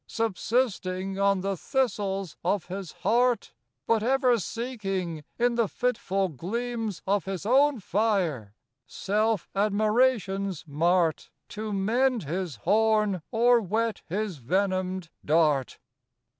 Subsisting 0.07 1.19
on 1.19 1.41
the 1.41 1.55
thistles 1.55 2.35
of 2.43 2.65
his 2.65 2.91
heart, 3.05 3.53
But 3.85 4.01
ever 4.01 4.39
seeking, 4.39 5.23
in 5.37 5.53
the 5.53 5.67
fitful 5.67 6.29
gleams 6.29 7.03
Of 7.05 7.25
his 7.25 7.45
own 7.45 7.79
fire, 7.81 8.55
self 8.87 9.47
admiration's 9.53 10.65
mart 10.67 11.29
To 11.49 11.71
mend 11.71 12.23
his 12.23 12.55
horn 12.55 13.21
or 13.29 13.61
whet 13.61 14.01
his 14.07 14.37
venomed 14.37 15.09
dart. 15.23 15.77